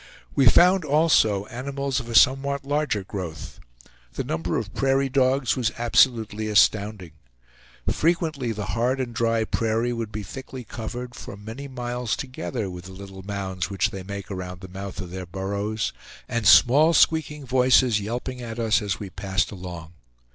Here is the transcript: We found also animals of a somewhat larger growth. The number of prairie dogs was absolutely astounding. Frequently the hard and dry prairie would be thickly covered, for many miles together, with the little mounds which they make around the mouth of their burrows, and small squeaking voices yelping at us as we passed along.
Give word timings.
We 0.33 0.47
found 0.47 0.83
also 0.83 1.45
animals 1.45 1.99
of 1.99 2.09
a 2.09 2.15
somewhat 2.15 2.65
larger 2.65 3.03
growth. 3.03 3.59
The 4.13 4.23
number 4.23 4.57
of 4.57 4.73
prairie 4.73 5.09
dogs 5.09 5.55
was 5.55 5.71
absolutely 5.77 6.47
astounding. 6.47 7.11
Frequently 7.87 8.51
the 8.51 8.65
hard 8.73 8.99
and 8.99 9.13
dry 9.13 9.45
prairie 9.45 9.93
would 9.93 10.11
be 10.11 10.23
thickly 10.23 10.63
covered, 10.63 11.13
for 11.13 11.37
many 11.37 11.67
miles 11.67 12.15
together, 12.15 12.67
with 12.67 12.85
the 12.85 12.93
little 12.93 13.21
mounds 13.21 13.69
which 13.69 13.91
they 13.91 14.01
make 14.01 14.31
around 14.31 14.61
the 14.61 14.67
mouth 14.67 14.99
of 15.01 15.11
their 15.11 15.27
burrows, 15.27 15.93
and 16.27 16.47
small 16.47 16.93
squeaking 16.93 17.45
voices 17.45 17.99
yelping 18.01 18.41
at 18.41 18.57
us 18.57 18.81
as 18.81 18.99
we 18.99 19.11
passed 19.11 19.51
along. 19.51 19.93